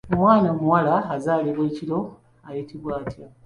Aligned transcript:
Omwana 0.13 0.47
omuwala 0.53 0.95
azaalibwa 1.15 1.63
ekiro 1.69 1.99
ayitibwa 2.47 2.91
atya? 3.01 3.27